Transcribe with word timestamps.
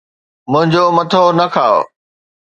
منھنجو 0.51 0.83
مٿو 0.95 1.23
نہ 1.37 1.45
کاءُ 1.53 1.79